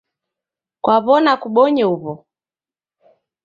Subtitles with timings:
[0.83, 2.13] Kwaw'ona kubonye uw'o?